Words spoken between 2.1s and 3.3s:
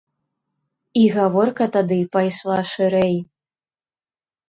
пайшла шырэй.